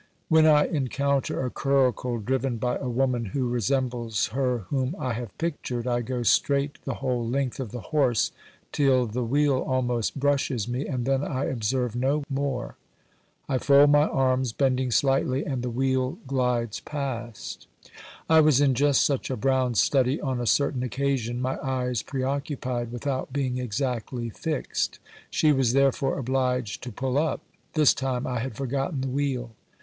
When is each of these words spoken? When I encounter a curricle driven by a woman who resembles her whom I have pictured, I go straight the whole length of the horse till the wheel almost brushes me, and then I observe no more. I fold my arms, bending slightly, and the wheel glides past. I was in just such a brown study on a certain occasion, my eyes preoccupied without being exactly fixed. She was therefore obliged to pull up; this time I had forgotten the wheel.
When 0.29 0.47
I 0.47 0.65
encounter 0.65 1.45
a 1.45 1.51
curricle 1.51 2.17
driven 2.17 2.57
by 2.57 2.77
a 2.77 2.89
woman 2.89 3.25
who 3.25 3.47
resembles 3.47 4.29
her 4.29 4.65
whom 4.71 4.95
I 4.97 5.13
have 5.13 5.37
pictured, 5.37 5.85
I 5.85 6.01
go 6.01 6.23
straight 6.23 6.79
the 6.85 6.95
whole 6.95 7.23
length 7.29 7.59
of 7.59 7.69
the 7.71 7.81
horse 7.93 8.31
till 8.71 9.05
the 9.05 9.23
wheel 9.23 9.59
almost 9.59 10.19
brushes 10.19 10.67
me, 10.67 10.87
and 10.87 11.05
then 11.05 11.23
I 11.23 11.43
observe 11.45 11.95
no 11.95 12.23
more. 12.31 12.77
I 13.47 13.59
fold 13.59 13.91
my 13.91 14.07
arms, 14.07 14.53
bending 14.53 14.89
slightly, 14.89 15.45
and 15.45 15.61
the 15.61 15.69
wheel 15.69 16.17
glides 16.25 16.79
past. 16.79 17.67
I 18.27 18.39
was 18.41 18.59
in 18.59 18.73
just 18.73 19.05
such 19.05 19.29
a 19.29 19.37
brown 19.37 19.75
study 19.75 20.19
on 20.19 20.41
a 20.41 20.47
certain 20.47 20.81
occasion, 20.81 21.39
my 21.39 21.59
eyes 21.61 22.01
preoccupied 22.01 22.91
without 22.91 23.31
being 23.31 23.59
exactly 23.59 24.31
fixed. 24.31 24.97
She 25.29 25.51
was 25.51 25.73
therefore 25.73 26.17
obliged 26.17 26.81
to 26.81 26.91
pull 26.91 27.19
up; 27.19 27.41
this 27.73 27.93
time 27.93 28.25
I 28.25 28.39
had 28.39 28.55
forgotten 28.55 29.01
the 29.01 29.07
wheel. 29.07 29.51